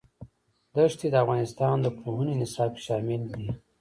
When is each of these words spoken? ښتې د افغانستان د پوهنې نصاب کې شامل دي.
ښتې 0.93 1.07
د 1.11 1.15
افغانستان 1.23 1.75
د 1.81 1.87
پوهنې 1.99 2.33
نصاب 2.41 2.69
کې 2.75 2.81
شامل 2.87 3.21
دي. 3.33 3.47